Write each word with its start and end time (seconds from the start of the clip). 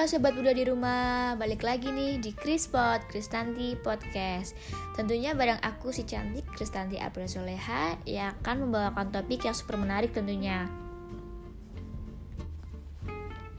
Halo 0.00 0.16
sobat 0.16 0.32
muda 0.32 0.56
di 0.56 0.64
rumah, 0.64 1.36
balik 1.36 1.60
lagi 1.60 1.92
nih 1.92 2.24
di 2.24 2.32
Krispot, 2.32 3.04
Kristanti 3.12 3.76
Podcast. 3.76 4.56
Tentunya 4.96 5.36
bareng 5.36 5.60
aku 5.60 5.92
si 5.92 6.08
cantik 6.08 6.48
Kristanti 6.56 6.96
April 6.96 7.28
Soleha 7.28 8.00
yang 8.08 8.32
akan 8.40 8.64
membawakan 8.64 9.12
topik 9.12 9.44
yang 9.44 9.52
super 9.52 9.76
menarik 9.76 10.08
tentunya. 10.16 10.64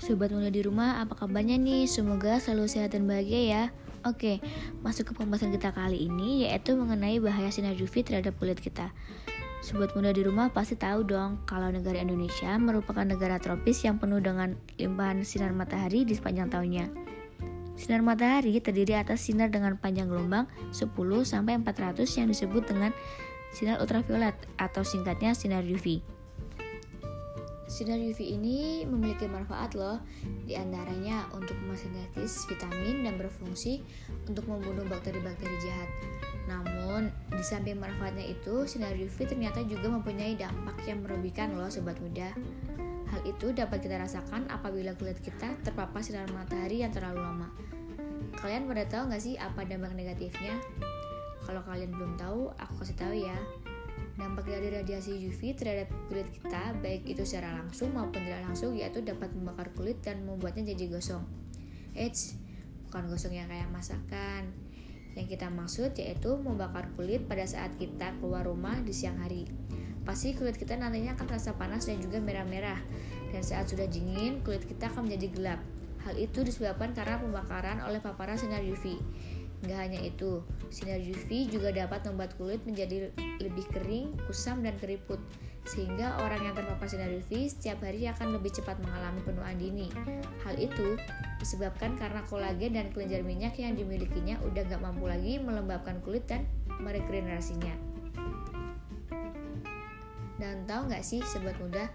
Sobat 0.01 0.33
muda 0.33 0.49
di 0.49 0.65
rumah, 0.65 1.05
apa 1.05 1.13
kabarnya 1.13 1.61
nih? 1.61 1.85
Semoga 1.85 2.41
selalu 2.41 2.65
sehat 2.65 2.97
dan 2.97 3.05
bahagia 3.05 3.41
ya. 3.45 3.63
Oke, 4.01 4.41
masuk 4.81 5.13
ke 5.13 5.21
pembahasan 5.21 5.53
kita 5.53 5.69
kali 5.69 6.09
ini 6.09 6.49
yaitu 6.49 6.73
mengenai 6.73 7.21
bahaya 7.21 7.53
sinar 7.53 7.77
UV 7.77 8.01
terhadap 8.01 8.33
kulit 8.41 8.57
kita. 8.57 8.89
Sobat 9.61 9.93
muda 9.93 10.09
di 10.09 10.25
rumah 10.25 10.49
pasti 10.49 10.73
tahu 10.73 11.05
dong 11.05 11.45
kalau 11.45 11.69
negara 11.69 12.01
Indonesia 12.01 12.57
merupakan 12.57 13.05
negara 13.05 13.37
tropis 13.37 13.85
yang 13.85 14.01
penuh 14.01 14.17
dengan 14.17 14.57
limpahan 14.81 15.21
sinar 15.21 15.53
matahari 15.53 16.01
di 16.01 16.17
sepanjang 16.17 16.49
tahunnya. 16.49 16.89
Sinar 17.77 18.01
matahari 18.01 18.57
terdiri 18.57 18.97
atas 18.97 19.21
sinar 19.21 19.53
dengan 19.53 19.77
panjang 19.77 20.09
gelombang 20.09 20.49
10 20.73 20.97
sampai 21.21 21.61
400 21.61 22.09
yang 22.17 22.27
disebut 22.33 22.63
dengan 22.65 22.89
sinar 23.53 23.77
ultraviolet 23.77 24.33
atau 24.57 24.81
singkatnya 24.81 25.37
sinar 25.37 25.61
UV. 25.61 26.01
Sinar 27.71 28.03
UV 28.03 28.19
ini 28.35 28.83
memiliki 28.83 29.31
manfaat 29.31 29.79
loh, 29.79 30.03
di 30.43 30.59
antaranya 30.59 31.31
untuk 31.31 31.55
mesintesis 31.63 32.43
vitamin 32.51 33.07
dan 33.07 33.15
berfungsi 33.15 33.79
untuk 34.27 34.43
membunuh 34.51 34.83
bakteri-bakteri 34.91 35.55
jahat. 35.63 35.87
Namun, 36.51 37.07
di 37.31 37.39
samping 37.39 37.79
manfaatnya 37.79 38.27
itu, 38.27 38.67
sinar 38.67 38.91
UV 38.91 39.15
ternyata 39.23 39.63
juga 39.63 39.87
mempunyai 39.87 40.35
dampak 40.35 40.83
yang 40.83 40.99
merugikan 40.99 41.55
loh 41.55 41.71
sobat 41.71 41.95
muda. 42.03 42.35
Hal 43.07 43.23
itu 43.23 43.55
dapat 43.55 43.79
kita 43.79 44.03
rasakan 44.03 44.51
apabila 44.51 44.91
kulit 44.99 45.23
kita 45.23 45.55
terpapar 45.63 46.03
sinar 46.03 46.27
matahari 46.35 46.83
yang 46.83 46.91
terlalu 46.91 47.23
lama. 47.23 47.47
Kalian 48.35 48.67
pada 48.67 48.83
tahu 48.83 49.15
nggak 49.15 49.23
sih 49.23 49.39
apa 49.39 49.63
dampak 49.63 49.95
negatifnya? 49.95 50.59
Kalau 51.47 51.63
kalian 51.63 51.95
belum 51.95 52.19
tahu, 52.19 52.51
aku 52.51 52.83
kasih 52.83 52.99
tahu 52.99 53.15
ya. 53.15 53.39
Dampak 54.19 54.43
dari 54.43 54.67
radiasi 54.67 55.15
UV 55.31 55.55
terhadap 55.55 55.87
kulit 56.11 56.27
kita, 56.35 56.75
baik 56.83 57.07
itu 57.07 57.23
secara 57.23 57.55
langsung 57.63 57.95
maupun 57.95 58.19
tidak 58.19 58.43
langsung, 58.43 58.75
yaitu 58.75 58.99
dapat 58.99 59.31
membakar 59.31 59.71
kulit 59.71 60.03
dan 60.03 60.27
membuatnya 60.27 60.75
jadi 60.75 60.91
gosong. 60.91 61.23
Eits, 61.95 62.35
bukan 62.87 63.07
gosong 63.07 63.35
yang 63.35 63.47
kayak 63.47 63.71
masakan, 63.71 64.51
yang 65.15 65.27
kita 65.27 65.51
maksud 65.51 65.91
yaitu 65.99 66.31
membakar 66.39 66.87
kulit 66.95 67.27
pada 67.27 67.43
saat 67.43 67.75
kita 67.75 68.15
keluar 68.19 68.47
rumah 68.47 68.79
di 68.79 68.95
siang 68.95 69.19
hari. 69.19 69.47
Pasti 70.01 70.33
kulit 70.33 70.57
kita 70.57 70.79
nantinya 70.79 71.13
akan 71.13 71.25
terasa 71.29 71.53
panas 71.55 71.85
dan 71.85 72.01
juga 72.01 72.17
merah-merah. 72.17 72.79
Dan 73.31 73.41
saat 73.45 73.69
sudah 73.69 73.87
dingin, 73.87 74.41
kulit 74.41 74.65
kita 74.65 74.89
akan 74.89 75.07
menjadi 75.07 75.27
gelap. 75.35 75.61
Hal 76.01 76.17
itu 76.17 76.41
disebabkan 76.41 76.97
karena 76.97 77.21
pembakaran 77.21 77.79
oleh 77.85 78.01
paparan 78.01 78.33
sinar 78.33 78.65
UV. 78.65 78.97
Nggak 79.61 79.77
hanya 79.77 79.99
itu, 80.01 80.41
sinar 80.73 80.97
UV 80.97 81.29
juga 81.53 81.69
dapat 81.69 82.01
membuat 82.09 82.33
kulit 82.41 82.65
menjadi 82.65 83.13
lebih 83.37 83.65
kering, 83.69 84.17
kusam, 84.25 84.65
dan 84.65 84.73
keriput 84.81 85.21
sehingga 85.61 86.17
orang 86.25 86.41
yang 86.41 86.57
terpapar 86.57 86.89
sinar 86.89 87.13
UV 87.13 87.45
setiap 87.45 87.85
hari 87.85 88.09
akan 88.09 88.33
lebih 88.33 88.49
cepat 88.49 88.81
mengalami 88.81 89.21
penuaan 89.21 89.61
dini. 89.61 89.93
Hal 90.41 90.57
itu 90.57 90.97
disebabkan 91.37 91.93
karena 92.01 92.25
kolagen 92.25 92.73
dan 92.73 92.89
kelenjar 92.89 93.21
minyak 93.21 93.53
yang 93.61 93.77
dimilikinya 93.77 94.41
udah 94.41 94.65
gak 94.65 94.81
mampu 94.81 95.05
lagi 95.05 95.37
melembabkan 95.37 96.01
kulit 96.01 96.25
dan 96.25 96.49
meregenerasinya. 96.81 97.77
Dan 100.41 100.65
tahu 100.65 100.89
gak 100.89 101.05
sih 101.05 101.21
sobat 101.21 101.53
muda, 101.61 101.85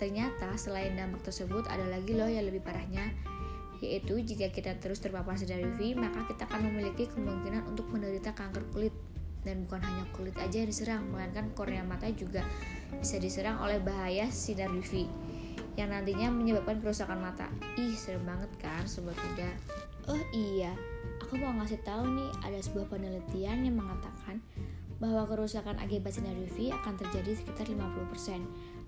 ternyata 0.00 0.56
selain 0.56 0.96
dampak 0.96 1.28
tersebut 1.28 1.68
ada 1.68 1.84
lagi 1.84 2.16
loh 2.16 2.32
yang 2.32 2.48
lebih 2.48 2.64
parahnya, 2.64 3.12
yaitu 3.84 4.16
jika 4.24 4.48
kita 4.48 4.80
terus 4.80 5.04
terpapar 5.04 5.36
sinar 5.36 5.60
UV 5.60 5.92
maka 5.92 6.24
kita 6.24 6.48
akan 6.48 6.72
memiliki 6.72 7.04
kemungkinan 7.12 7.68
untuk 7.68 7.86
menderita 7.92 8.32
kanker 8.32 8.64
kulit 8.72 8.94
dan 9.44 9.68
bukan 9.68 9.80
hanya 9.84 10.04
kulit 10.16 10.34
aja 10.40 10.64
yang 10.64 10.70
diserang, 10.72 11.04
melainkan 11.12 11.52
kornea 11.52 11.84
mata 11.84 12.08
juga 12.08 12.40
bisa 12.96 13.20
diserang 13.20 13.60
oleh 13.60 13.76
bahaya 13.78 14.32
sinar 14.32 14.72
UV 14.72 15.04
yang 15.76 15.92
nantinya 15.92 16.32
menyebabkan 16.32 16.80
kerusakan 16.80 17.20
mata. 17.20 17.50
Ih, 17.76 17.92
serem 17.92 18.24
banget 18.24 18.48
kan 18.56 18.88
sobat 18.88 19.14
muda? 19.20 19.50
Oh 20.08 20.20
iya, 20.32 20.72
aku 21.20 21.36
mau 21.36 21.52
ngasih 21.60 21.80
tahu 21.84 22.08
nih 22.08 22.30
ada 22.40 22.58
sebuah 22.60 22.88
penelitian 22.88 23.68
yang 23.68 23.76
mengatakan 23.76 24.40
bahwa 25.02 25.28
kerusakan 25.28 25.76
akibat 25.76 26.16
sinar 26.16 26.32
UV 26.38 26.72
akan 26.72 26.94
terjadi 26.96 27.36
sekitar 27.36 27.68
50% 27.68 28.40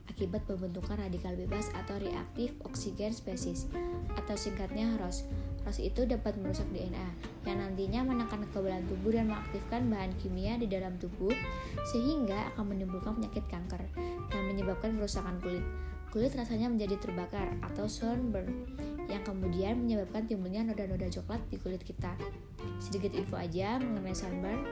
akibat 0.08 0.42
pembentukan 0.48 0.96
radikal 0.96 1.34
bebas 1.36 1.68
atau 1.74 1.98
reaktif 2.00 2.54
oksigen 2.64 3.12
spesies 3.12 3.68
atau 4.16 4.34
singkatnya 4.38 4.96
ROS. 4.96 5.26
ROS 5.66 5.78
itu 5.82 6.06
dapat 6.06 6.38
merusak 6.38 6.66
DNA 6.70 7.08
yang 7.44 7.58
nantinya 7.58 8.00
menekan 8.06 8.46
kekebalan 8.48 8.86
tubuh 8.86 9.12
dan 9.14 9.26
mengaktifkan 9.28 9.82
bahan 9.90 10.12
kimia 10.22 10.54
di 10.56 10.70
dalam 10.70 10.94
tubuh 10.96 11.34
sehingga 11.90 12.54
akan 12.54 12.74
menimbulkan 12.74 13.18
penyakit 13.18 13.44
kanker 13.50 13.82
dan 14.30 14.42
menyebabkan 14.46 14.94
kerusakan 14.94 15.38
kulit. 15.42 15.62
Kulit 16.14 16.32
rasanya 16.32 16.70
menjadi 16.70 16.96
terbakar 16.96 17.50
atau 17.60 17.90
sunburn 17.90 18.48
yang 19.10 19.22
kemudian 19.22 19.84
menyebabkan 19.84 20.26
timbulnya 20.26 20.64
noda-noda 20.64 21.06
coklat 21.10 21.42
di 21.50 21.58
kulit 21.58 21.82
kita. 21.82 22.14
Sedikit 22.80 23.14
info 23.14 23.38
aja 23.38 23.78
mengenai 23.78 24.14
sunburn. 24.14 24.64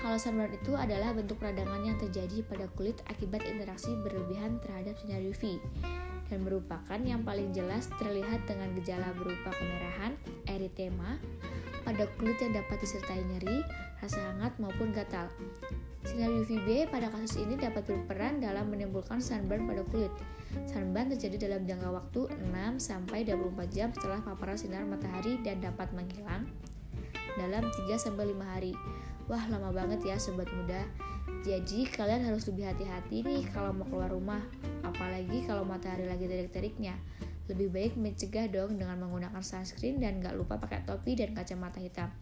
Kalau 0.00 0.18
sunburn 0.20 0.52
itu 0.54 0.72
adalah 0.74 1.14
bentuk 1.14 1.38
peradangan 1.42 1.82
yang 1.84 1.96
terjadi 1.98 2.44
pada 2.46 2.66
kulit 2.78 2.98
akibat 3.10 3.42
interaksi 3.46 3.94
berlebihan 4.02 4.62
terhadap 4.62 4.94
sinar 5.00 5.22
UV 5.22 5.58
dan 6.32 6.40
merupakan 6.44 7.00
yang 7.04 7.20
paling 7.22 7.52
jelas 7.52 7.88
terlihat 8.00 8.42
dengan 8.48 8.72
gejala 8.80 9.12
berupa 9.16 9.52
kemerahan, 9.52 10.16
eritema, 10.48 11.20
pada 11.84 12.08
kulit 12.16 12.40
yang 12.40 12.56
dapat 12.56 12.80
disertai 12.80 13.20
nyeri, 13.28 13.60
rasa 14.00 14.20
hangat 14.32 14.56
maupun 14.56 14.90
gatal. 14.96 15.28
Sinar 16.04 16.32
UVB 16.32 16.92
pada 16.92 17.08
kasus 17.08 17.40
ini 17.40 17.56
dapat 17.56 17.88
berperan 17.88 18.40
dalam 18.40 18.68
menimbulkan 18.68 19.20
sunburn 19.20 19.64
pada 19.64 19.84
kulit. 19.88 20.12
Sunburn 20.68 21.12
terjadi 21.12 21.48
dalam 21.48 21.64
jangka 21.64 21.88
waktu 21.92 22.20
6 22.28 22.76
sampai 22.80 23.24
24 23.24 23.72
jam 23.72 23.88
setelah 23.92 24.20
paparan 24.20 24.56
sinar 24.56 24.84
matahari 24.84 25.40
dan 25.40 25.64
dapat 25.64 25.88
menghilang 25.96 26.44
dalam 27.40 27.64
3 27.68 27.96
sampai 27.96 28.32
5 28.32 28.52
hari. 28.52 28.72
Wah, 29.24 29.40
lama 29.48 29.72
banget 29.72 30.04
ya 30.04 30.20
sobat 30.20 30.52
muda. 30.52 30.84
Jadi 31.40 31.88
kalian 31.88 32.28
harus 32.28 32.44
lebih 32.52 32.68
hati-hati 32.68 33.24
nih 33.24 33.48
kalau 33.48 33.72
mau 33.72 33.88
keluar 33.88 34.12
rumah, 34.12 34.44
apalagi 34.84 35.48
kalau 35.48 35.64
matahari 35.64 36.04
lagi 36.04 36.28
terik-teriknya. 36.28 36.92
Lebih 37.48 37.72
baik 37.72 37.92
mencegah 37.96 38.52
dong 38.52 38.76
dengan 38.76 39.00
menggunakan 39.00 39.40
sunscreen 39.40 39.96
dan 39.96 40.20
gak 40.20 40.36
lupa 40.36 40.60
pakai 40.60 40.84
topi 40.84 41.16
dan 41.16 41.32
kacamata 41.32 41.80
hitam. 41.80 42.12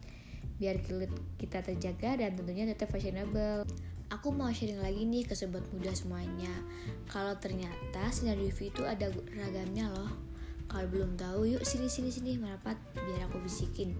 Biar 0.55 0.79
kulit 0.79 1.11
kita 1.35 1.59
terjaga 1.59 2.23
dan 2.23 2.39
tentunya 2.39 2.63
tetap 2.71 2.87
fashionable. 2.87 3.67
Aku 4.07 4.31
mau 4.31 4.47
sharing 4.51 4.79
lagi 4.79 5.03
nih 5.03 5.27
ke 5.27 5.35
sobat 5.35 5.67
muda 5.75 5.91
semuanya. 5.91 6.51
Kalau 7.11 7.35
ternyata 7.35 8.11
sinar 8.15 8.39
UV 8.39 8.71
itu 8.71 8.83
ada 8.87 9.11
ragamnya 9.35 9.91
loh. 9.91 10.11
Kalau 10.71 10.87
belum 10.87 11.19
tahu, 11.19 11.51
yuk 11.51 11.63
sini 11.67 11.91
sini 11.91 12.07
sini 12.07 12.39
merapat 12.39 12.79
biar 12.95 13.27
aku 13.27 13.43
bisikin 13.43 13.91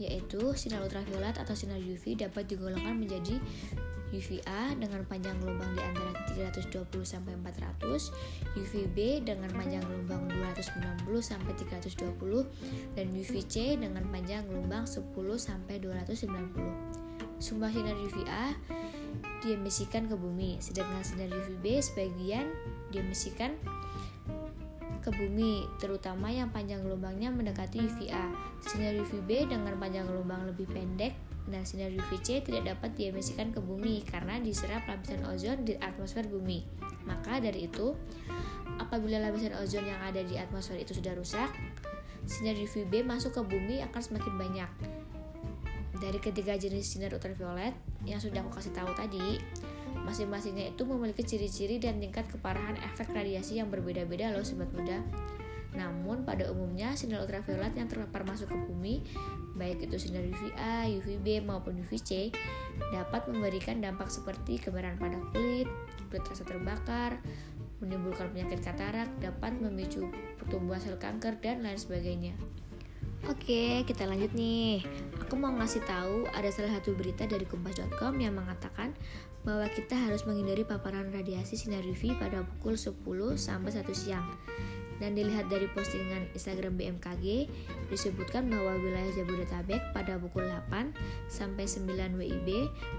yaitu 0.00 0.54
sinar 0.56 0.84
ultraviolet 0.84 1.36
atau 1.36 1.52
sinar 1.56 1.80
UV 1.80 2.16
dapat 2.16 2.48
digolongkan 2.48 2.96
menjadi 2.96 3.36
UVA 4.12 4.76
dengan 4.76 5.02
panjang 5.08 5.40
gelombang 5.40 5.72
di 5.72 5.80
antara 5.80 6.12
320 6.28 7.00
sampai 7.00 7.32
400, 7.40 8.12
UVB 8.60 9.24
dengan 9.24 9.48
panjang 9.56 9.80
gelombang 9.88 10.28
290 10.28 11.08
sampai 11.24 11.52
320 11.56 12.92
dan 12.92 13.06
UVC 13.08 13.80
dengan 13.80 14.04
panjang 14.12 14.44
gelombang 14.44 14.84
10 14.84 15.00
sampai 15.40 15.80
290. 15.80 17.40
Semua 17.40 17.72
sinar 17.72 17.96
UVA 17.98 18.54
diemisikan 19.42 20.06
ke 20.06 20.14
bumi, 20.14 20.60
sedangkan 20.60 21.02
sinar 21.02 21.32
UVB 21.32 21.80
sebagian 21.80 22.46
diemisikan 22.92 23.56
ke 25.02 25.10
bumi, 25.10 25.66
terutama 25.82 26.30
yang 26.30 26.54
panjang 26.54 26.80
gelombangnya 26.80 27.34
mendekati 27.34 27.82
UVA. 27.82 28.30
Sinar 28.62 28.94
UVB 29.02 29.50
dengan 29.50 29.74
panjang 29.76 30.06
gelombang 30.06 30.46
lebih 30.46 30.70
pendek 30.70 31.12
dan 31.50 31.66
sinar 31.66 31.90
UVC 31.90 32.46
tidak 32.46 32.70
dapat 32.70 32.94
diemisikan 32.94 33.50
ke 33.50 33.58
bumi 33.58 34.06
karena 34.06 34.38
diserap 34.38 34.86
lapisan 34.86 35.26
ozon 35.26 35.66
di 35.66 35.74
atmosfer 35.74 36.22
bumi. 36.30 36.62
Maka 37.02 37.42
dari 37.42 37.66
itu, 37.66 37.98
apabila 38.78 39.18
lapisan 39.18 39.58
ozon 39.58 39.82
yang 39.82 39.98
ada 39.98 40.22
di 40.22 40.38
atmosfer 40.38 40.78
itu 40.78 40.94
sudah 40.94 41.18
rusak, 41.18 41.50
sinar 42.22 42.54
UVB 42.54 43.02
masuk 43.02 43.34
ke 43.34 43.42
bumi 43.42 43.82
akan 43.82 44.00
semakin 44.00 44.34
banyak. 44.38 44.70
Dari 45.98 46.18
ketiga 46.22 46.54
jenis 46.54 46.94
sinar 46.94 47.10
ultraviolet 47.10 47.74
yang 48.06 48.22
sudah 48.22 48.42
aku 48.42 48.58
kasih 48.62 48.74
tahu 48.74 48.90
tadi, 48.94 49.42
Masing-masingnya 50.02 50.74
itu 50.74 50.82
memiliki 50.82 51.22
ciri-ciri 51.22 51.78
dan 51.78 52.02
tingkat 52.02 52.26
keparahan 52.28 52.74
efek 52.92 53.14
radiasi 53.14 53.62
yang 53.62 53.70
berbeda-beda 53.70 54.34
loh 54.34 54.42
sobat 54.42 54.68
muda. 54.74 54.98
Namun 55.72 56.28
pada 56.28 56.52
umumnya 56.52 56.92
sinar 56.92 57.24
ultraviolet 57.24 57.72
yang 57.72 57.88
terpapar 57.88 58.28
masuk 58.28 58.52
ke 58.52 58.56
bumi, 58.68 59.00
baik 59.56 59.88
itu 59.88 59.96
sinar 59.96 60.20
UVA, 60.20 60.84
UVB 61.00 61.40
maupun 61.48 61.80
UVC, 61.80 62.28
dapat 62.92 63.24
memberikan 63.32 63.80
dampak 63.80 64.12
seperti 64.12 64.60
kemerahan 64.60 65.00
pada 65.00 65.16
kulit, 65.32 65.68
kulit 66.12 66.24
rasa 66.28 66.44
terbakar, 66.44 67.16
menimbulkan 67.80 68.28
penyakit 68.36 68.60
katarak, 68.60 69.08
dapat 69.18 69.56
memicu 69.58 70.12
pertumbuhan 70.36 70.78
sel 70.78 71.00
kanker, 71.00 71.40
dan 71.40 71.64
lain 71.64 71.80
sebagainya. 71.80 72.36
Oke, 73.30 73.86
kita 73.86 74.02
lanjut 74.02 74.34
nih. 74.34 74.82
Aku 75.22 75.38
mau 75.38 75.54
ngasih 75.54 75.86
tahu 75.86 76.26
ada 76.34 76.50
salah 76.50 76.74
satu 76.74 76.90
berita 76.98 77.22
dari 77.22 77.46
kompas.com 77.46 78.18
yang 78.18 78.34
mengatakan 78.34 78.90
bahwa 79.46 79.62
kita 79.70 79.94
harus 79.94 80.26
menghindari 80.26 80.66
paparan 80.66 81.06
radiasi 81.14 81.54
sinar 81.54 81.86
UV 81.86 82.18
pada 82.18 82.42
pukul 82.42 82.74
10 82.74 82.98
sampai 83.38 83.70
1 83.70 83.86
siang. 83.94 84.26
Dan 84.98 85.14
dilihat 85.14 85.46
dari 85.46 85.70
postingan 85.70 86.34
Instagram 86.34 86.74
BMKG, 86.74 87.46
disebutkan 87.94 88.50
bahwa 88.50 88.74
wilayah 88.82 89.14
Jabodetabek 89.14 89.94
pada 89.94 90.18
pukul 90.18 90.50
8 90.70 90.90
sampai 91.30 91.70
9 91.70 92.18
WIB 92.18 92.48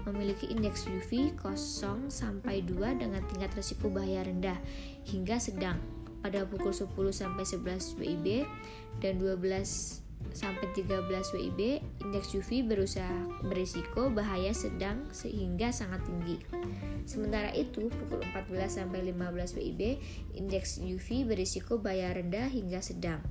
memiliki 0.08 0.48
indeks 0.48 0.88
UV 0.88 1.36
0 1.36 2.08
sampai 2.08 2.64
2 2.64 2.96
dengan 2.96 3.20
tingkat 3.28 3.52
risiko 3.52 3.92
bahaya 3.92 4.24
rendah 4.24 4.56
hingga 5.04 5.36
sedang 5.36 5.76
pada 6.24 6.48
pukul 6.48 6.72
10 6.72 6.88
sampai 7.12 7.44
11 7.44 8.00
WIB 8.00 8.48
dan 9.04 9.20
12 9.20 10.03
sampai 10.34 10.66
13 10.74 11.06
WIB, 11.08 11.78
indeks 12.02 12.34
UV 12.34 12.66
berusaha 12.66 13.44
berisiko 13.46 14.10
bahaya 14.10 14.50
sedang 14.50 15.06
sehingga 15.14 15.70
sangat 15.70 16.02
tinggi. 16.04 16.42
Sementara 17.06 17.54
itu, 17.54 17.86
pukul 17.88 18.20
14 18.34 18.82
sampai 18.82 19.06
15 19.06 19.54
WIB, 19.54 20.02
indeks 20.34 20.82
UV 20.82 21.28
berisiko 21.28 21.78
bahaya 21.78 22.10
rendah 22.18 22.50
hingga 22.50 22.82
sedang. 22.82 23.22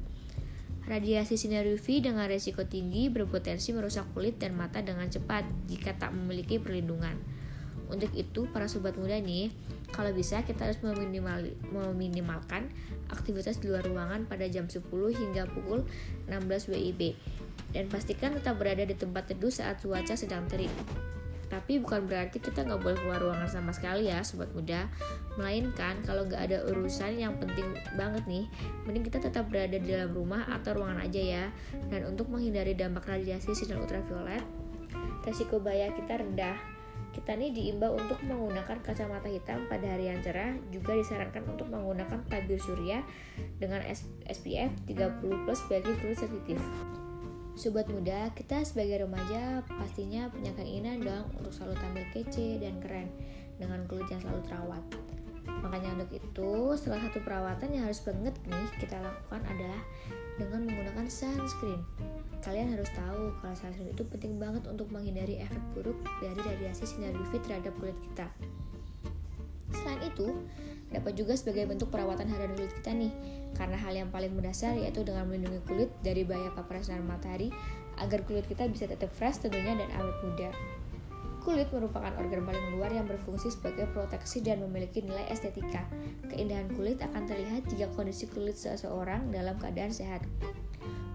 Radiasi 0.83 1.39
sinar 1.39 1.63
UV 1.63 2.03
dengan 2.03 2.27
risiko 2.27 2.67
tinggi 2.67 3.07
berpotensi 3.07 3.71
merusak 3.71 4.11
kulit 4.11 4.35
dan 4.39 4.55
mata 4.55 4.83
dengan 4.83 5.07
cepat 5.07 5.47
jika 5.71 5.95
tak 5.95 6.11
memiliki 6.11 6.59
perlindungan. 6.59 7.15
Untuk 7.87 8.11
itu, 8.15 8.47
para 8.51 8.67
sobat 8.67 8.99
muda 8.99 9.15
nih, 9.19 9.51
kalau 9.93 10.09
bisa 10.09 10.41
kita 10.41 10.67
harus 10.67 10.81
meminimal, 10.81 11.53
meminimalkan 11.69 12.67
aktivitas 13.13 13.61
di 13.61 13.69
luar 13.69 13.85
ruangan 13.85 14.25
pada 14.25 14.49
jam 14.49 14.65
10 14.65 14.81
hingga 14.89 15.45
pukul 15.53 15.85
16 16.25 16.73
WIB 16.73 17.13
dan 17.77 17.85
pastikan 17.89 18.33
tetap 18.33 18.57
berada 18.57 18.83
di 18.83 18.97
tempat 18.97 19.29
teduh 19.29 19.53
saat 19.53 19.77
cuaca 19.85 20.17
sedang 20.17 20.49
terik. 20.49 20.73
Tapi 21.53 21.77
bukan 21.77 22.09
berarti 22.09 22.41
kita 22.41 22.65
nggak 22.65 22.81
boleh 22.81 22.97
keluar 22.97 23.21
ruangan 23.21 23.45
sama 23.45 23.69
sekali 23.69 24.09
ya 24.09 24.25
sobat 24.25 24.49
muda. 24.57 24.89
Melainkan 25.37 26.01
kalau 26.01 26.25
nggak 26.25 26.49
ada 26.49 26.65
urusan 26.73 27.13
yang 27.13 27.37
penting 27.37 27.77
banget 27.93 28.25
nih 28.25 28.49
Mending 28.89 29.05
kita 29.05 29.21
tetap 29.21 29.53
berada 29.53 29.77
di 29.77 29.85
dalam 29.85 30.17
rumah 30.17 30.49
atau 30.49 30.81
ruangan 30.81 31.05
aja 31.05 31.21
ya. 31.21 31.45
Dan 31.93 32.09
untuk 32.09 32.33
menghindari 32.33 32.73
dampak 32.73 33.05
radiasi 33.05 33.53
sinar 33.53 33.77
ultraviolet 33.77 34.41
Resiko 35.23 35.61
bahaya 35.61 35.93
kita 35.93 36.19
rendah 36.25 36.72
kita 37.13 37.37
nih 37.37 37.53
diimbau 37.53 37.93
untuk 37.93 38.17
menggunakan 38.25 38.81
kacamata 38.81 39.29
hitam 39.29 39.69
pada 39.69 39.85
hari 39.85 40.09
yang 40.09 40.19
cerah, 40.25 40.57
juga 40.73 40.97
disarankan 40.97 41.45
untuk 41.45 41.69
menggunakan 41.69 42.25
tabir 42.27 42.57
surya 42.57 43.05
dengan 43.61 43.85
SPF 44.25 44.73
30+ 44.89 45.45
bagi 45.69 45.91
kulit 46.01 46.17
sensitif. 46.17 46.59
Sobat 47.53 47.85
muda, 47.85 48.33
kita 48.33 48.65
sebagai 48.65 49.05
remaja 49.05 49.61
pastinya 49.69 50.25
punya 50.33 50.49
keinginan 50.57 51.05
dong 51.05 51.29
untuk 51.37 51.53
selalu 51.53 51.77
tampil 51.77 52.05
kece 52.09 52.57
dan 52.57 52.81
keren 52.81 53.13
dengan 53.61 53.85
kulit 53.85 54.09
yang 54.09 54.17
selalu 54.17 54.41
terawat. 54.49 54.83
Makanya 55.61 55.93
untuk 55.93 56.11
itu, 56.17 56.51
salah 56.81 56.97
satu 57.05 57.21
perawatan 57.21 57.69
yang 57.69 57.85
harus 57.85 58.01
banget 58.01 58.33
nih 58.49 58.67
kita 58.81 58.97
lakukan 58.97 59.45
adalah 59.45 59.81
dengan 60.41 60.65
menggunakan 60.65 61.05
sunscreen. 61.05 61.85
Kalian 62.43 62.75
harus 62.75 62.91
tahu 62.91 63.31
kalau 63.39 63.55
sunscreen 63.55 63.95
itu 63.95 64.03
penting 64.03 64.35
banget 64.35 64.67
untuk 64.67 64.91
menghindari 64.91 65.39
efek 65.39 65.63
buruk 65.71 65.95
dari 66.19 66.35
radiasi 66.35 66.83
sinar 66.83 67.15
UV 67.15 67.39
terhadap 67.39 67.71
kulit 67.79 67.95
kita. 68.03 68.27
Selain 69.71 70.03
itu, 70.03 70.27
dapat 70.91 71.15
juga 71.15 71.33
sebagai 71.39 71.71
bentuk 71.71 71.87
perawatan 71.87 72.27
harian 72.27 72.51
kulit 72.53 72.75
kita 72.83 72.91
nih, 72.91 73.15
karena 73.55 73.79
hal 73.79 73.95
yang 73.95 74.09
paling 74.11 74.35
mendasar 74.35 74.75
yaitu 74.75 75.07
dengan 75.07 75.23
melindungi 75.25 75.63
kulit 75.65 75.89
dari 76.03 76.27
bahaya 76.27 76.51
paparan 76.51 76.83
sinar 76.83 77.01
matahari 77.01 77.47
agar 77.97 78.21
kulit 78.27 78.43
kita 78.45 78.67
bisa 78.67 78.91
tetap 78.91 79.07
fresh 79.15 79.39
tentunya 79.39 79.79
dan 79.79 79.89
awet 79.95 80.17
muda. 80.27 80.49
Kulit 81.43 81.67
merupakan 81.75 82.11
organ 82.15 82.47
paling 82.47 82.65
luar 82.75 82.91
yang 82.91 83.03
berfungsi 83.03 83.51
sebagai 83.51 83.83
proteksi 83.91 84.39
dan 84.39 84.63
memiliki 84.63 85.03
nilai 85.03 85.27
estetika. 85.27 85.83
Keindahan 86.31 86.71
kulit 86.71 87.03
akan 87.03 87.23
terlihat 87.27 87.67
jika 87.67 87.91
kondisi 87.99 88.31
kulit 88.31 88.55
seseorang 88.55 89.27
dalam 89.27 89.59
keadaan 89.59 89.91
sehat. 89.91 90.23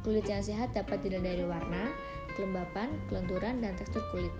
Kulit 0.06 0.24
yang 0.26 0.42
sehat 0.42 0.72
dapat 0.72 1.02
dinilai 1.02 1.36
dari 1.36 1.44
warna, 1.44 1.90
kelembapan, 2.38 2.88
kelenturan, 3.10 3.58
dan 3.58 3.74
tekstur 3.74 4.02
kulit. 4.14 4.30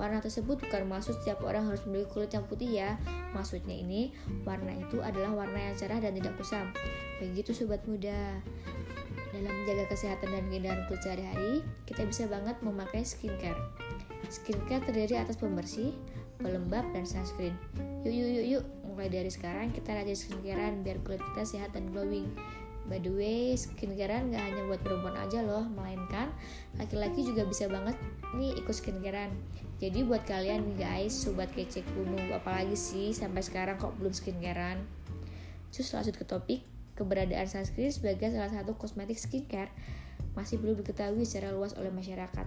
Warna 0.00 0.24
tersebut 0.24 0.58
bukan 0.58 0.88
maksud 0.88 1.20
setiap 1.20 1.44
orang 1.44 1.68
harus 1.68 1.84
memiliki 1.84 2.10
kulit 2.16 2.32
yang 2.32 2.44
putih 2.48 2.70
ya. 2.70 2.96
Maksudnya 3.36 3.76
ini, 3.76 4.12
warna 4.42 4.72
itu 4.74 4.98
adalah 5.04 5.44
warna 5.44 5.70
yang 5.70 5.74
cerah 5.76 6.00
dan 6.00 6.16
tidak 6.16 6.34
kusam. 6.40 6.72
Begitu 7.20 7.52
sobat 7.52 7.84
muda. 7.84 8.40
Dalam 9.32 9.52
menjaga 9.52 9.88
kesehatan 9.88 10.28
dan 10.28 10.44
keindahan 10.52 10.84
kulit 10.88 11.00
sehari-hari, 11.04 11.64
kita 11.88 12.04
bisa 12.04 12.28
banget 12.28 12.56
memakai 12.60 13.00
skincare. 13.00 13.56
Skincare 14.28 14.84
terdiri 14.84 15.16
atas 15.16 15.40
pembersih, 15.40 15.96
pelembab, 16.40 16.84
dan 16.92 17.08
sunscreen. 17.08 17.56
Yuk 18.04 18.12
yuk 18.12 18.28
yuk 18.28 18.46
yuk, 18.58 18.64
mulai 18.92 19.08
dari 19.08 19.32
sekarang 19.32 19.72
kita 19.72 19.96
rajin 19.96 20.18
skincarean 20.18 20.84
biar 20.84 21.00
kulit 21.06 21.22
kita 21.32 21.48
sehat 21.48 21.72
dan 21.72 21.88
glowing. 21.94 22.28
By 22.90 22.98
the 22.98 23.14
way, 23.14 23.54
skincarean 23.54 24.34
gak 24.34 24.42
hanya 24.42 24.62
buat 24.66 24.82
perempuan 24.82 25.14
aja 25.14 25.40
loh, 25.46 25.62
melainkan 25.70 26.34
laki-laki 26.74 27.22
juga 27.22 27.46
bisa 27.46 27.70
banget 27.70 27.94
nih 28.34 28.58
ikut 28.58 28.74
skincarean. 28.74 29.30
Jadi 29.78 30.02
buat 30.02 30.26
kalian 30.26 30.66
nih 30.66 30.76
guys, 30.82 31.14
sobat 31.14 31.50
kece 31.54 31.86
kuno, 31.94 32.18
apalagi 32.34 32.74
sih 32.74 33.14
sampai 33.14 33.42
sekarang 33.42 33.78
kok 33.78 33.94
belum 33.98 34.10
skincarean? 34.10 34.82
Terus 35.70 35.94
lanjut 35.94 36.14
ke 36.18 36.24
topik, 36.26 36.60
keberadaan 36.98 37.46
sunscreen 37.46 37.94
sebagai 37.94 38.34
salah 38.34 38.50
satu 38.50 38.74
kosmetik 38.74 39.16
skincare 39.16 39.72
masih 40.32 40.56
belum 40.60 40.80
diketahui 40.80 41.28
secara 41.28 41.52
luas 41.52 41.76
oleh 41.76 41.92
masyarakat. 41.92 42.46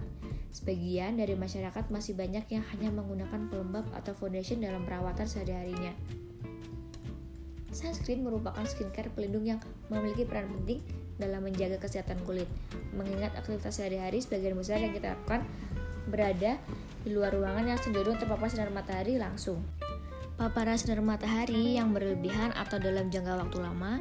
Sebagian 0.50 1.18
dari 1.18 1.38
masyarakat 1.38 1.90
masih 1.90 2.18
banyak 2.18 2.44
yang 2.50 2.64
hanya 2.74 2.90
menggunakan 2.90 3.46
pelembab 3.46 3.86
atau 3.94 4.10
foundation 4.16 4.58
dalam 4.58 4.82
perawatan 4.82 5.26
sehari-harinya. 5.26 5.94
Sunscreen 7.76 8.24
merupakan 8.24 8.64
skincare 8.64 9.12
pelindung 9.12 9.44
yang 9.44 9.60
memiliki 9.92 10.24
peran 10.24 10.48
penting 10.48 10.80
dalam 11.20 11.44
menjaga 11.44 11.76
kesehatan 11.76 12.16
kulit. 12.24 12.48
Mengingat 12.96 13.36
aktivitas 13.36 13.76
sehari-hari 13.76 14.24
sebagian 14.24 14.56
besar 14.56 14.80
yang 14.80 14.96
kita 14.96 15.12
lakukan 15.12 15.44
berada 16.08 16.56
di 17.04 17.12
luar 17.12 17.36
ruangan 17.36 17.76
yang 17.76 17.78
cenderung 17.78 18.16
terpapar 18.16 18.48
sinar 18.48 18.72
matahari 18.72 19.20
langsung. 19.20 19.60
Paparan 20.40 20.80
sinar 20.80 21.04
matahari 21.04 21.76
yang 21.76 21.92
berlebihan 21.92 22.56
atau 22.56 22.80
dalam 22.80 23.12
jangka 23.12 23.44
waktu 23.44 23.58
lama 23.60 24.00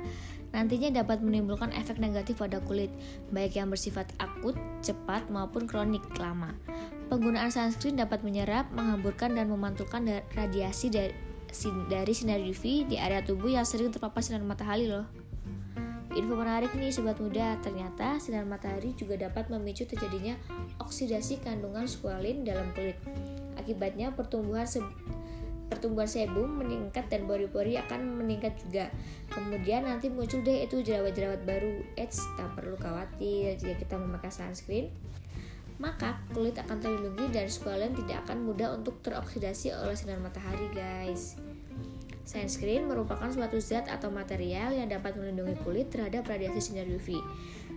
nantinya 0.55 1.03
dapat 1.03 1.19
menimbulkan 1.19 1.75
efek 1.75 1.99
negatif 1.99 2.39
pada 2.39 2.63
kulit, 2.63 2.87
baik 3.35 3.59
yang 3.59 3.67
bersifat 3.67 4.07
akut, 4.23 4.55
cepat, 4.79 5.27
maupun 5.27 5.67
kronik 5.67 6.03
lama. 6.15 6.55
Penggunaan 7.11 7.51
sunscreen 7.51 7.99
dapat 7.99 8.23
menyerap, 8.23 8.71
menghamburkan, 8.71 9.35
dan 9.35 9.51
memantulkan 9.51 10.07
radiasi 10.31 10.87
dari 10.87 11.11
dari 11.87 12.11
sinar 12.11 12.43
UV 12.43 12.91
di 12.91 12.99
area 12.99 13.23
tubuh 13.23 13.47
yang 13.47 13.63
sering 13.63 13.87
terpapar 13.89 14.19
sinar 14.19 14.43
matahari 14.43 14.91
loh. 14.91 15.07
Info 16.15 16.35
menarik 16.35 16.71
nih 16.75 16.95
sobat 16.95 17.19
muda, 17.19 17.59
ternyata 17.59 18.19
sinar 18.23 18.47
matahari 18.47 18.95
juga 18.95 19.19
dapat 19.19 19.51
memicu 19.51 19.83
terjadinya 19.83 20.39
oksidasi 20.79 21.43
kandungan 21.43 21.87
squalene 21.87 22.47
dalam 22.47 22.71
kulit. 22.71 22.95
Akibatnya 23.59 24.15
pertumbuhan 24.15 24.63
se 24.63 24.79
pertumbuhan 25.65 26.07
sebum 26.07 26.61
meningkat 26.61 27.11
dan 27.11 27.27
pori-pori 27.27 27.75
akan 27.79 28.21
meningkat 28.21 28.55
juga. 28.63 28.87
Kemudian 29.27 29.83
nanti 29.83 30.07
muncul 30.07 30.39
deh 30.39 30.63
itu 30.63 30.79
jerawat-jerawat 30.83 31.43
baru. 31.43 31.83
Eits, 31.99 32.23
tak 32.39 32.47
perlu 32.55 32.79
khawatir 32.79 33.59
jika 33.59 33.75
kita 33.75 33.95
memakai 33.99 34.31
sunscreen 34.31 34.87
maka 35.75 36.15
kulit 36.31 36.55
akan 36.55 36.79
terlindungi 36.79 37.35
dan 37.35 37.51
squalene 37.51 37.91
tidak 37.91 38.23
akan 38.27 38.47
mudah 38.47 38.71
untuk 38.71 38.95
teroksidasi 39.03 39.75
oleh 39.75 39.95
sinar 39.95 40.23
matahari 40.23 40.71
guys. 40.71 41.35
Sunscreen 42.25 42.89
merupakan 42.89 43.29
suatu 43.29 43.61
zat 43.61 43.85
atau 43.85 44.09
material 44.09 44.73
yang 44.73 44.89
dapat 44.89 45.13
melindungi 45.13 45.61
kulit 45.61 45.93
terhadap 45.93 46.25
radiasi 46.25 46.73
sinar 46.73 46.89
UV. 46.89 47.21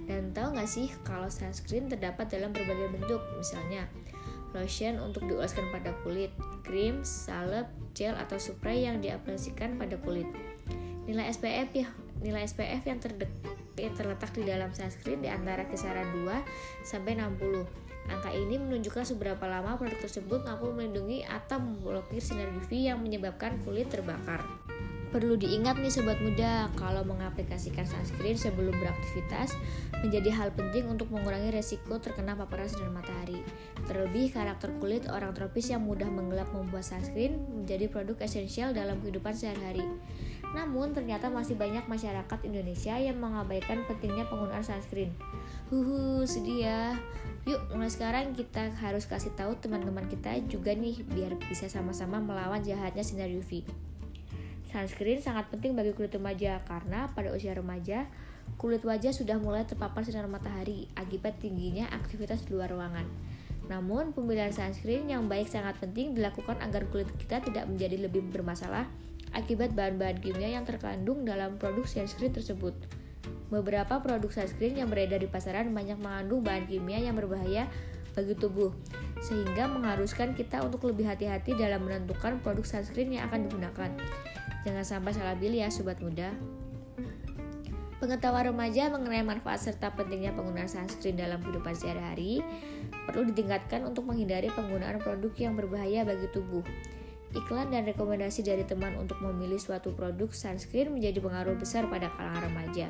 Dan 0.09 0.33
tahu 0.33 0.57
nggak 0.57 0.65
sih 0.69 0.89
kalau 1.05 1.29
sunscreen 1.29 1.93
terdapat 1.93 2.33
dalam 2.33 2.57
berbagai 2.57 2.97
bentuk, 2.97 3.21
misalnya 3.37 3.85
lotion 4.57 4.97
untuk 5.05 5.29
dioleskan 5.29 5.69
pada 5.69 5.93
kulit, 6.01 6.33
krim, 6.65 7.05
salep, 7.05 7.69
gel 7.93 8.17
atau 8.17 8.41
spray 8.41 8.89
yang 8.89 9.05
diaplikasikan 9.05 9.77
pada 9.77 10.01
kulit. 10.01 10.25
Nilai 11.05 11.29
SPF 11.29 11.69
ya, 11.77 11.89
nilai 12.25 12.49
SPF 12.49 12.89
yang 12.89 12.99
yang 13.77 13.95
terletak 13.95 14.33
di 14.33 14.49
dalam 14.49 14.73
sunscreen 14.73 15.21
di 15.21 15.29
antara 15.29 15.69
kisaran 15.69 16.25
2 16.25 16.89
sampai 16.89 17.21
60. 17.21 17.88
Angka 18.09 18.33
ini 18.33 18.57
menunjukkan 18.57 19.05
seberapa 19.05 19.45
lama 19.45 19.77
produk 19.77 20.01
tersebut 20.01 20.43
mampu 20.45 20.73
melindungi 20.73 21.23
atau 21.29 21.61
memblokir 21.61 22.25
sinar 22.25 22.49
UV 22.57 22.89
yang 22.89 22.99
menyebabkan 23.05 23.61
kulit 23.63 23.93
terbakar. 23.93 24.43
Perlu 25.09 25.41
diingat 25.41 25.81
nih 25.81 25.89
sobat 25.89 26.21
muda, 26.21 26.69
kalau 26.77 27.01
mengaplikasikan 27.01 27.89
sunscreen 27.89 28.37
sebelum 28.37 28.77
beraktivitas 28.77 29.57
menjadi 30.05 30.29
hal 30.37 30.53
penting 30.53 30.85
untuk 30.85 31.09
mengurangi 31.09 31.49
resiko 31.49 31.97
terkena 31.97 32.37
paparan 32.37 32.69
sinar 32.69 32.93
matahari. 32.93 33.41
Terlebih 33.89 34.37
karakter 34.37 34.69
kulit 34.77 35.09
orang 35.09 35.33
tropis 35.33 35.73
yang 35.73 35.81
mudah 35.81 36.13
menggelap 36.13 36.53
membuat 36.53 36.85
sunscreen 36.85 37.41
menjadi 37.57 37.89
produk 37.89 38.21
esensial 38.21 38.77
dalam 38.77 39.01
kehidupan 39.01 39.33
sehari-hari. 39.33 39.81
Namun 40.57 40.97
ternyata 40.97 41.29
masih 41.29 41.61
banyak 41.61 41.85
masyarakat 41.85 42.39
Indonesia 42.49 42.97
yang 42.97 43.21
mengabaikan 43.21 43.85
pentingnya 43.85 44.25
penggunaan 44.33 44.65
sunscreen. 44.65 45.13
Huhu, 45.69 46.25
sedih 46.25 46.65
ya. 46.65 46.83
Yuk, 47.45 47.61
mulai 47.77 47.93
sekarang 47.93 48.33
kita 48.33 48.73
harus 48.81 49.05
kasih 49.05 49.33
tahu 49.37 49.57
teman-teman 49.61 50.09
kita 50.09 50.37
juga 50.49 50.73
nih 50.73 51.05
biar 51.05 51.37
bisa 51.49 51.69
sama-sama 51.69 52.21
melawan 52.21 52.65
jahatnya 52.65 53.05
sinar 53.05 53.29
UV. 53.29 53.65
Sunscreen 54.69 55.21
sangat 55.21 55.49
penting 55.49 55.73
bagi 55.73 55.97
kulit 55.97 56.13
remaja 56.13 56.61
karena 56.69 57.09
pada 57.17 57.33
usia 57.33 57.57
remaja 57.57 58.05
kulit 58.57 58.81
wajah 58.81 59.13
sudah 59.13 59.37
mulai 59.37 59.69
terpapar 59.69 60.05
sinar 60.05 60.25
matahari 60.29 60.89
akibat 60.97 61.37
tingginya 61.41 61.89
aktivitas 61.93 62.49
di 62.49 62.57
luar 62.57 62.73
ruangan. 62.73 63.05
Namun, 63.69 64.17
pemilihan 64.17 64.49
sunscreen 64.49 65.13
yang 65.13 65.29
baik 65.29 65.45
sangat 65.45 65.77
penting 65.77 66.17
dilakukan 66.17 66.57
agar 66.65 66.89
kulit 66.89 67.13
kita 67.21 67.45
tidak 67.45 67.69
menjadi 67.69 68.09
lebih 68.09 68.25
bermasalah 68.33 68.89
akibat 69.35 69.77
bahan-bahan 69.77 70.21
kimia 70.21 70.57
yang 70.57 70.65
terkandung 70.65 71.25
dalam 71.25 71.57
produk 71.57 71.85
sunscreen 71.85 72.33
tersebut. 72.33 72.75
Beberapa 73.49 74.01
produk 74.05 74.29
sunscreen 74.29 74.77
yang 74.77 74.93
beredar 74.93 75.21
di 75.21 75.29
pasaran 75.29 75.73
banyak 75.73 75.97
mengandung 75.97 76.45
bahan 76.45 76.69
kimia 76.69 77.01
yang 77.01 77.17
berbahaya 77.17 77.69
bagi 78.13 78.35
tubuh, 78.35 78.75
sehingga 79.23 79.71
mengharuskan 79.71 80.35
kita 80.35 80.61
untuk 80.67 80.91
lebih 80.91 81.07
hati-hati 81.07 81.55
dalam 81.55 81.87
menentukan 81.87 82.43
produk 82.43 82.67
sunscreen 82.67 83.15
yang 83.15 83.31
akan 83.31 83.47
digunakan. 83.47 83.91
Jangan 84.67 84.85
sampai 84.85 85.15
salah 85.15 85.39
pilih 85.39 85.63
ya 85.63 85.71
sobat 85.71 86.03
muda. 86.03 86.35
Pengetahuan 87.99 88.55
remaja 88.55 88.95
mengenai 88.95 89.27
manfaat 89.27 89.59
serta 89.59 89.91
pentingnya 89.91 90.31
penggunaan 90.31 90.71
sunscreen 90.71 91.19
dalam 91.19 91.43
kehidupan 91.43 91.75
sehari-hari 91.75 92.47
perlu 93.11 93.27
ditingkatkan 93.27 93.83
untuk 93.83 94.07
menghindari 94.07 94.53
penggunaan 94.55 95.03
produk 95.03 95.35
yang 95.35 95.59
berbahaya 95.59 96.07
bagi 96.07 96.31
tubuh. 96.31 96.63
Iklan 97.37 97.69
dan 97.69 97.85
rekomendasi 97.85 98.41
dari 98.41 98.65
teman 98.65 98.97
untuk 98.97 99.21
memilih 99.21 99.61
suatu 99.61 99.93
produk 99.93 100.33
sunscreen 100.33 100.97
menjadi 100.97 101.21
pengaruh 101.21 101.61
besar 101.61 101.85
pada 101.85 102.09
kalangan 102.17 102.49
remaja. 102.49 102.89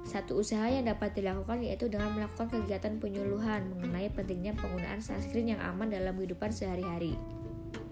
Satu 0.00 0.40
usaha 0.40 0.64
yang 0.64 0.88
dapat 0.88 1.12
dilakukan 1.12 1.60
yaitu 1.60 1.92
dengan 1.92 2.16
melakukan 2.16 2.48
kegiatan 2.48 2.96
penyuluhan 2.96 3.68
mengenai 3.76 4.08
pentingnya 4.16 4.56
penggunaan 4.56 5.04
sunscreen 5.04 5.52
yang 5.52 5.60
aman 5.60 5.92
dalam 5.92 6.16
kehidupan 6.16 6.48
sehari-hari. 6.48 7.20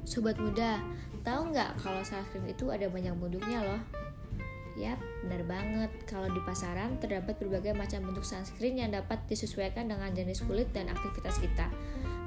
Sobat 0.08 0.40
muda, 0.40 0.80
tahu 1.20 1.52
nggak 1.52 1.76
kalau 1.84 2.00
sunscreen 2.00 2.48
itu 2.48 2.72
ada 2.72 2.88
banyak 2.88 3.12
bentuknya 3.20 3.60
loh? 3.60 3.80
Yap, 4.80 4.96
benar 5.26 5.42
banget. 5.44 5.90
Kalau 6.08 6.30
di 6.32 6.40
pasaran 6.46 6.96
terdapat 7.02 7.36
berbagai 7.36 7.76
macam 7.76 8.08
bentuk 8.08 8.24
sunscreen 8.24 8.78
yang 8.78 8.90
dapat 8.94 9.20
disesuaikan 9.28 9.90
dengan 9.90 10.08
jenis 10.14 10.46
kulit 10.48 10.70
dan 10.72 10.88
aktivitas 10.88 11.42
kita. 11.42 11.68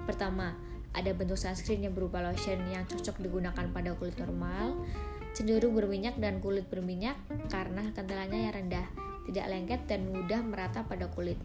Pertama, 0.05 0.53
ada 0.91 1.11
bentuk 1.15 1.39
sunscreen 1.39 1.87
yang 1.87 1.95
berupa 1.95 2.19
lotion 2.19 2.59
yang 2.67 2.83
cocok 2.83 3.19
digunakan 3.23 3.65
pada 3.71 3.95
kulit 3.95 4.15
normal, 4.19 4.75
cenderung 5.31 5.71
berminyak 5.71 6.19
dan 6.19 6.43
kulit 6.43 6.67
berminyak 6.67 7.15
karena 7.47 7.87
kentalannya 7.95 8.51
yang 8.51 8.53
rendah, 8.55 8.87
tidak 9.27 9.45
lengket 9.47 9.81
dan 9.87 10.11
mudah 10.11 10.43
merata 10.43 10.83
pada 10.83 11.07
kulit. 11.07 11.39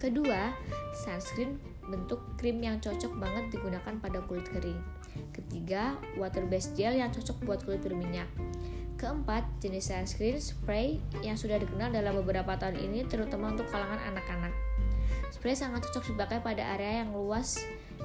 Kedua, 0.00 0.56
sunscreen 0.96 1.60
bentuk 1.88 2.20
krim 2.40 2.60
yang 2.64 2.80
cocok 2.80 3.12
banget 3.20 3.52
digunakan 3.52 3.94
pada 4.00 4.24
kulit 4.24 4.48
kering. 4.48 4.80
Ketiga, 5.32 5.96
water 6.16 6.48
based 6.48 6.72
gel 6.72 6.96
yang 6.96 7.12
cocok 7.12 7.36
buat 7.44 7.60
kulit 7.64 7.84
berminyak. 7.84 8.28
Keempat, 9.00 9.48
jenis 9.64 9.88
sunscreen 9.88 10.36
spray 10.40 11.00
yang 11.24 11.36
sudah 11.36 11.56
dikenal 11.56 11.88
dalam 11.88 12.16
beberapa 12.20 12.56
tahun 12.56 12.80
ini 12.80 13.08
terutama 13.08 13.52
untuk 13.52 13.68
kalangan 13.72 14.00
anak-anak. 14.12 14.52
Spray 15.32 15.56
sangat 15.56 15.88
cocok 15.88 16.12
dipakai 16.12 16.44
pada 16.44 16.76
area 16.76 17.04
yang 17.04 17.16
luas 17.16 17.60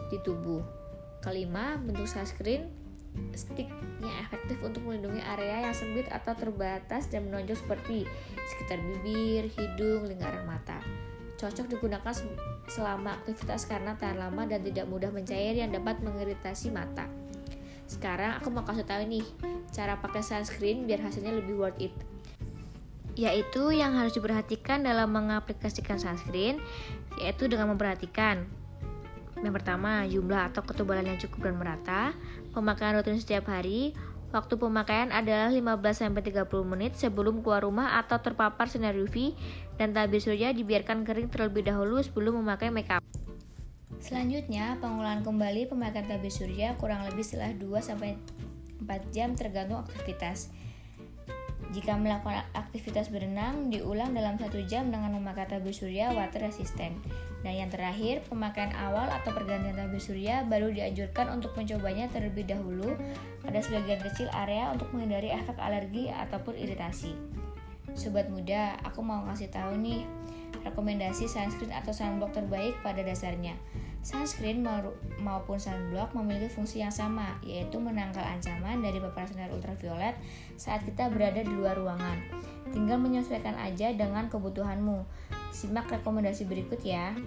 di 0.08 0.20
tubuh. 0.24 0.85
Kelima, 1.26 1.82
bentuk 1.82 2.06
sunscreen 2.06 2.70
stick 3.34 3.72
yang 4.04 4.16
efektif 4.22 4.60
untuk 4.62 4.84
melindungi 4.86 5.24
area 5.24 5.66
yang 5.66 5.76
sempit 5.76 6.06
atau 6.12 6.36
terbatas 6.36 7.08
dan 7.10 7.28
menonjol 7.28 7.58
seperti 7.58 8.06
sekitar 8.54 8.78
bibir, 8.78 9.50
hidung, 9.56 10.06
lingkaran 10.06 10.46
mata. 10.46 10.78
Cocok 11.36 11.68
digunakan 11.68 12.14
selama 12.70 13.18
aktivitas 13.18 13.68
karena 13.68 13.98
tahan 14.00 14.22
lama 14.22 14.48
dan 14.48 14.64
tidak 14.64 14.86
mudah 14.88 15.12
mencair 15.12 15.58
yang 15.58 15.72
dapat 15.74 16.00
mengiritasi 16.00 16.72
mata. 16.72 17.10
Sekarang 17.86 18.40
aku 18.40 18.50
mau 18.50 18.64
kasih 18.64 18.88
tahu 18.88 19.04
nih 19.10 19.26
cara 19.70 20.00
pakai 20.00 20.24
sunscreen 20.24 20.88
biar 20.88 21.04
hasilnya 21.04 21.36
lebih 21.36 21.60
worth 21.60 21.82
it. 21.82 21.94
Yaitu 23.16 23.72
yang 23.72 23.96
harus 23.96 24.12
diperhatikan 24.16 24.84
dalam 24.84 25.12
mengaplikasikan 25.12 26.00
sunscreen 26.00 26.60
yaitu 27.20 27.48
dengan 27.48 27.72
memperhatikan 27.76 28.48
yang 29.46 29.56
pertama, 29.56 30.04
jumlah 30.10 30.50
atau 30.50 30.66
ketebalan 30.66 31.14
yang 31.14 31.20
cukup 31.22 31.48
dan 31.48 31.56
merata, 31.62 32.02
pemakaian 32.52 32.98
rutin 32.98 33.22
setiap 33.22 33.48
hari, 33.48 33.94
Waktu 34.36 34.60
pemakaian 34.60 35.16
adalah 35.16 35.48
15-30 35.48 36.44
menit 36.68 37.00
sebelum 37.00 37.40
keluar 37.40 37.64
rumah 37.64 37.96
atau 38.04 38.20
terpapar 38.20 38.68
sinar 38.68 38.92
UV 38.92 39.32
dan 39.80 39.96
tabir 39.96 40.20
surya 40.20 40.52
dibiarkan 40.52 41.08
kering 41.08 41.32
terlebih 41.32 41.64
dahulu 41.64 42.04
sebelum 42.04 42.44
memakai 42.44 42.68
makeup. 42.68 43.00
Selanjutnya, 44.04 44.76
pengolahan 44.84 45.24
kembali 45.24 45.72
pemakaian 45.72 46.04
tabir 46.04 46.28
surya 46.28 46.76
kurang 46.76 47.08
lebih 47.08 47.24
setelah 47.24 47.56
2-4 47.56 49.16
jam 49.16 49.40
tergantung 49.40 49.88
aktivitas. 49.88 50.52
Jika 51.74 51.98
melakukan 51.98 52.46
aktivitas 52.56 53.12
berenang, 53.12 53.68
diulang 53.68 54.16
dalam 54.16 54.40
satu 54.40 54.64
jam 54.64 54.94
dengan 54.94 55.12
memakai 55.18 55.50
tabir 55.50 55.76
surya 55.76 56.14
water 56.16 56.46
resistant. 56.46 56.96
Dan 57.44 57.54
yang 57.62 57.70
terakhir, 57.70 58.24
pemakaian 58.26 58.72
awal 58.74 59.06
atau 59.12 59.36
pergantian 59.36 59.76
tabir 59.76 60.00
surya 60.00 60.48
baru 60.48 60.72
dianjurkan 60.72 61.30
untuk 61.36 61.54
mencobanya 61.54 62.08
terlebih 62.10 62.48
dahulu 62.48 62.96
pada 63.44 63.60
sebagian 63.60 64.02
kecil 64.02 64.28
area 64.34 64.72
untuk 64.72 64.90
menghindari 64.96 65.30
efek 65.30 65.58
alergi 65.60 66.10
ataupun 66.10 66.58
iritasi. 66.58 67.14
Sobat 67.94 68.28
muda, 68.28 68.76
aku 68.84 69.04
mau 69.04 69.24
ngasih 69.30 69.52
tahu 69.52 69.78
nih 69.80 70.04
rekomendasi 70.66 71.30
sunscreen 71.30 71.72
atau 71.72 71.94
sunblock 71.94 72.34
terbaik 72.34 72.74
pada 72.82 73.06
dasarnya. 73.06 73.54
Sunscreen 74.06 74.62
maupun 75.18 75.58
sunblock 75.58 76.14
memiliki 76.14 76.54
fungsi 76.54 76.86
yang 76.86 76.94
sama, 76.94 77.42
yaitu 77.42 77.82
menangkal 77.82 78.22
ancaman 78.22 78.86
dari 78.86 79.02
paparan 79.02 79.26
sinar 79.26 79.50
ultraviolet 79.50 80.14
saat 80.62 80.86
kita 80.86 81.10
berada 81.10 81.42
di 81.42 81.50
luar 81.50 81.74
ruangan. 81.74 82.22
Tinggal 82.70 83.02
menyesuaikan 83.02 83.58
aja 83.58 83.90
dengan 83.98 84.30
kebutuhanmu. 84.30 85.10
Simak 85.50 85.90
rekomendasi 85.90 86.46
berikut 86.46 86.86
ya. 86.86 87.18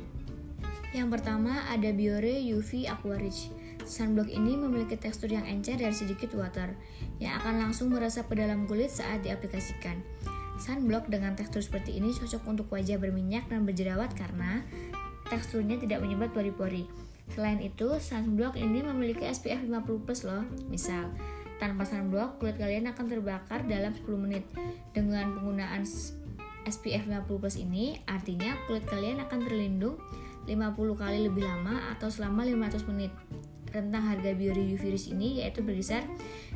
Yang 0.95 1.19
pertama 1.19 1.67
ada 1.67 1.91
Biore 1.91 2.47
UV 2.47 2.87
Aqua 2.87 3.19
Rich. 3.19 3.51
Sunblock 3.83 4.31
ini 4.31 4.55
memiliki 4.55 4.95
tekstur 4.95 5.35
yang 5.35 5.51
encer 5.51 5.83
dan 5.83 5.91
sedikit 5.91 6.31
water, 6.39 6.79
yang 7.19 7.43
akan 7.43 7.59
langsung 7.59 7.91
meresap 7.91 8.31
ke 8.31 8.39
dalam 8.39 8.71
kulit 8.71 8.95
saat 8.95 9.27
diaplikasikan. 9.27 9.99
Sunblock 10.59 11.11
dengan 11.11 11.35
tekstur 11.35 11.63
seperti 11.63 11.99
ini 11.99 12.15
cocok 12.15 12.43
untuk 12.47 12.67
wajah 12.71 12.99
berminyak 12.99 13.47
dan 13.51 13.63
berjerawat 13.67 14.11
karena 14.15 14.63
teksturnya 15.29 15.77
tidak 15.77 16.03
menyebabkan 16.05 16.35
pori-pori. 16.35 16.85
Selain 17.33 17.61
itu, 17.61 18.01
sunblock 18.01 18.57
ini 18.57 18.81
memiliki 18.81 19.29
SPF 19.29 19.69
50 19.69 20.05
plus 20.05 20.25
loh. 20.25 20.45
Misal, 20.73 21.13
tanpa 21.61 21.85
sunblock, 21.85 22.41
kulit 22.41 22.57
kalian 22.57 22.89
akan 22.89 23.07
terbakar 23.07 23.69
dalam 23.69 23.93
10 23.93 24.09
menit. 24.17 24.45
Dengan 24.97 25.37
penggunaan 25.37 25.85
SPF 26.65 27.05
50 27.05 27.41
plus 27.41 27.57
ini, 27.61 28.01
artinya 28.09 28.57
kulit 28.65 28.89
kalian 28.89 29.21
akan 29.25 29.39
terlindung 29.45 30.01
50 30.49 30.97
kali 30.97 31.29
lebih 31.29 31.45
lama 31.45 31.93
atau 31.93 32.09
selama 32.09 32.49
500 32.49 32.89
menit. 32.89 33.13
Rentang 33.69 34.01
harga 34.01 34.33
Biore 34.33 34.65
UV 34.65 34.97
Ris 34.97 35.13
ini 35.13 35.45
yaitu 35.45 35.61
berkisar 35.61 36.01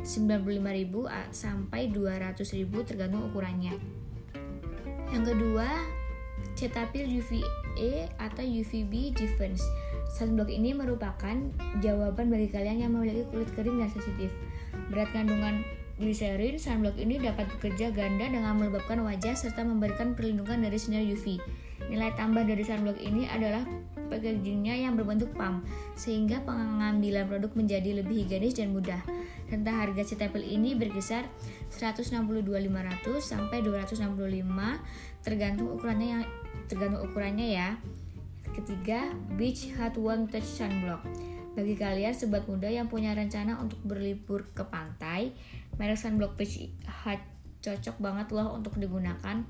95.000 0.00 0.64
sampai 1.28 1.92
200.000 1.92 2.72
tergantung 2.88 3.28
ukurannya. 3.28 3.76
Yang 5.12 5.36
kedua, 5.36 5.68
Cetaphil 6.62 7.10
UVA 7.10 8.06
atau 8.22 8.46
UVB 8.46 9.10
Defense. 9.18 9.66
Sunblock 10.14 10.46
ini 10.46 10.70
merupakan 10.70 11.34
jawaban 11.82 12.30
bagi 12.30 12.46
kalian 12.54 12.86
yang 12.86 12.94
memiliki 12.94 13.26
kulit 13.34 13.50
kering 13.58 13.82
dan 13.82 13.90
sensitif. 13.90 14.30
Berat 14.86 15.10
kandungan 15.10 15.66
gliserin, 15.98 16.62
sunblock 16.62 16.94
ini 17.02 17.18
dapat 17.18 17.50
bekerja 17.58 17.90
ganda 17.90 18.30
dengan 18.30 18.62
melembabkan 18.62 19.02
wajah 19.02 19.34
serta 19.34 19.66
memberikan 19.66 20.14
perlindungan 20.14 20.62
dari 20.62 20.78
sinar 20.78 21.02
UV. 21.02 21.42
Nilai 21.90 22.14
tambah 22.14 22.46
dari 22.46 22.62
sunblock 22.62 23.02
ini 23.02 23.26
adalah 23.26 23.66
packagingnya 24.12 24.76
yang 24.76 24.92
berbentuk 24.92 25.32
pump, 25.32 25.64
sehingga 25.96 26.44
pengambilan 26.44 27.24
produk 27.24 27.48
menjadi 27.56 28.04
lebih 28.04 28.28
higienis 28.28 28.60
dan 28.60 28.76
mudah. 28.76 29.00
Rentang 29.48 29.80
harga 29.80 30.12
Cetaphil 30.12 30.44
ini 30.44 30.76
berkisar 30.76 31.24
162.500 31.72 32.44
sampai 33.24 33.64
265 33.64 34.04
tergantung 35.24 35.72
ukurannya 35.72 36.08
yang 36.20 36.22
tergantung 36.68 37.00
ukurannya 37.08 37.56
ya. 37.56 37.68
Ketiga, 38.52 39.16
Beach 39.40 39.72
Hot 39.80 39.96
One 39.96 40.28
Touch 40.28 40.44
Sunblock. 40.44 41.00
Bagi 41.56 41.76
kalian 41.76 42.12
sobat 42.12 42.44
muda 42.48 42.68
yang 42.68 42.88
punya 42.88 43.16
rencana 43.16 43.60
untuk 43.60 43.80
berlibur 43.84 44.48
ke 44.52 44.64
pantai, 44.68 45.32
merek 45.80 45.96
sunblock 45.96 46.36
Beach 46.36 46.68
Hot 47.04 47.20
cocok 47.62 47.96
banget 48.02 48.28
loh 48.34 48.52
untuk 48.52 48.76
digunakan. 48.76 49.46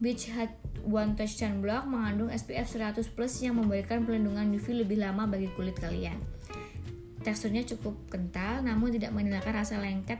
Beach 0.00 0.32
Hot 0.32 0.48
One 0.88 1.12
Touch 1.12 1.36
Sunblock 1.36 1.84
mengandung 1.84 2.32
SPF 2.32 2.72
100 2.72 3.04
plus 3.12 3.44
yang 3.44 3.60
memberikan 3.60 4.00
perlindungan 4.08 4.48
UV 4.48 4.80
lebih 4.80 4.96
lama 4.96 5.28
bagi 5.28 5.52
kulit 5.52 5.76
kalian. 5.76 6.16
teksturnya 7.20 7.68
cukup 7.68 8.08
kental 8.08 8.64
namun 8.64 8.96
tidak 8.96 9.12
meninggalkan 9.12 9.52
rasa 9.52 9.76
lengket 9.76 10.16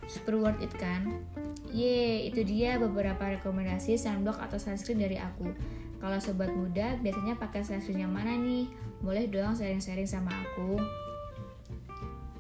Super 0.05 0.37
worth 0.37 0.61
it 0.61 0.71
kan? 0.77 1.25
Ye, 1.73 2.29
itu 2.29 2.45
dia 2.45 2.77
beberapa 2.77 3.35
rekomendasi 3.35 3.97
sunblock 3.99 4.39
atau 4.39 4.61
sunscreen 4.61 5.01
dari 5.01 5.19
aku. 5.19 5.49
Kalau 5.99 6.21
sobat 6.21 6.53
muda 6.53 7.01
biasanya 7.01 7.35
pakai 7.41 7.65
sunscreen 7.65 8.05
yang 8.07 8.13
mana 8.13 8.37
nih? 8.37 8.69
Boleh 9.01 9.27
dong 9.27 9.57
sharing-sharing 9.57 10.07
sama 10.07 10.31
aku. 10.31 10.77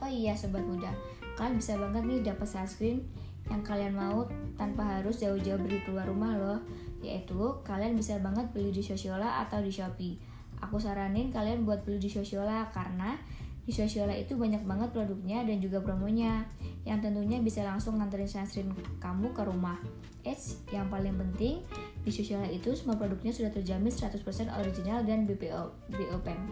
Oh 0.05 0.11
iya 0.12 0.37
sobat 0.37 0.61
muda, 0.69 0.93
kalian 1.41 1.57
bisa 1.57 1.81
banget 1.81 2.05
nih 2.05 2.21
dapat 2.21 2.45
sunscreen 2.45 3.09
yang 3.52 3.60
kalian 3.60 3.92
mau 3.92 4.24
tanpa 4.56 5.00
harus 5.00 5.20
jauh-jauh 5.20 5.60
pergi 5.60 5.80
keluar 5.84 6.08
rumah 6.08 6.32
loh 6.36 6.60
yaitu 7.04 7.36
kalian 7.66 7.92
bisa 7.92 8.16
banget 8.20 8.48
beli 8.56 8.72
di 8.72 8.80
Sosiola 8.80 9.44
atau 9.44 9.60
di 9.60 9.68
Shopee 9.68 10.16
aku 10.64 10.80
saranin 10.80 11.28
kalian 11.28 11.68
buat 11.68 11.84
beli 11.84 12.00
di 12.00 12.08
Sosiola 12.08 12.72
karena 12.72 13.20
di 13.64 13.72
Sosiola 13.72 14.12
itu 14.12 14.36
banyak 14.36 14.60
banget 14.68 14.92
produknya 14.92 15.40
dan 15.40 15.56
juga 15.56 15.80
promonya 15.80 16.44
yang 16.85 17.00
tentunya 17.00 17.40
bisa 17.40 17.64
langsung 17.64 17.96
nganterin 17.96 18.28
sunscreen 18.28 18.76
kamu 19.00 19.33
ke 19.33 19.40
rumah. 19.40 19.80
Eits, 20.20 20.61
yang 20.68 20.92
paling 20.92 21.16
penting 21.16 21.64
di 22.04 22.11
Sosiola 22.12 22.44
itu 22.44 22.76
semua 22.76 23.00
produknya 23.00 23.33
sudah 23.33 23.48
terjamin 23.48 23.88
100% 23.88 24.20
original 24.52 25.00
dan 25.09 25.24
BPO 25.24 25.92
BOPM. 25.96 26.42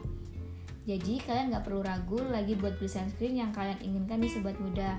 Jadi 0.88 1.20
kalian 1.20 1.52
nggak 1.52 1.64
perlu 1.68 1.84
ragu 1.84 2.20
lagi 2.32 2.56
buat 2.56 2.80
beli 2.80 2.88
sunscreen 2.88 3.36
yang 3.36 3.52
kalian 3.52 3.76
inginkan 3.84 4.16
nih 4.16 4.32
sobat 4.32 4.56
muda. 4.56 4.96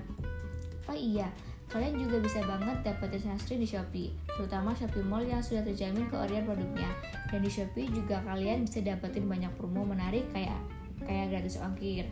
Oh 0.85 0.97
iya, 0.97 1.33
Kalian 1.73 1.97
juga 1.97 2.21
bisa 2.21 2.37
banget 2.45 2.85
dapetin 2.85 3.33
sunscreen 3.33 3.65
di 3.65 3.67
Shopee, 3.67 4.13
terutama 4.37 4.77
Shopee 4.77 5.01
Mall 5.01 5.25
yang 5.25 5.41
sudah 5.41 5.65
terjamin 5.65 6.05
keorian 6.05 6.45
produknya. 6.45 6.85
Dan 7.33 7.41
di 7.41 7.49
Shopee 7.49 7.89
juga 7.89 8.21
kalian 8.21 8.69
bisa 8.69 8.85
dapetin 8.85 9.25
banyak 9.25 9.49
promo 9.57 9.81
menarik 9.81 10.29
kayak 10.29 10.61
kayak 11.01 11.33
gratis 11.33 11.57
ongkir. 11.57 12.05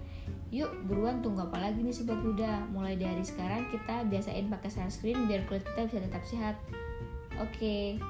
Yuk, 0.51 0.89
buruan 0.89 1.23
tunggu 1.23 1.47
apa 1.47 1.61
lagi 1.61 1.79
nih 1.79 1.93
sobat 1.95 2.19
muda? 2.19 2.65
Mulai 2.73 2.99
dari 2.99 3.23
sekarang 3.23 3.69
kita 3.71 4.03
biasain 4.09 4.51
pakai 4.51 4.67
sunscreen 4.73 5.29
biar 5.29 5.45
kulit 5.47 5.63
kita 5.63 5.87
bisa 5.87 5.99
tetap 6.03 6.23
sehat. 6.27 6.55
Oke, 7.39 8.01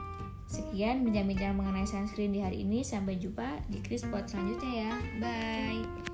sekian 0.50 1.06
bincang-bincang 1.06 1.54
mengenai 1.54 1.86
sunscreen 1.86 2.34
di 2.34 2.42
hari 2.42 2.66
ini. 2.66 2.82
Sampai 2.82 3.22
jumpa 3.22 3.62
di 3.70 3.84
Chris 3.86 4.08
Pot 4.08 4.26
selanjutnya 4.26 4.90
ya. 4.90 4.94
Bye. 5.22 6.11